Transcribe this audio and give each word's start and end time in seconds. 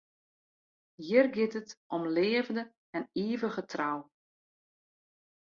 Hjir 1.03 1.25
giet 1.35 1.57
it 1.59 1.69
om 1.95 2.03
leafde 2.15 2.63
en 2.97 3.03
ivige 3.25 3.63
trou. 3.71 3.99